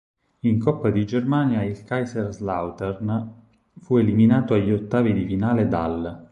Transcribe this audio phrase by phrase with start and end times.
[0.39, 3.31] In coppa di Germania il Kaiserslautern
[3.81, 6.27] fu eliminato agli ottavi di finale dall'.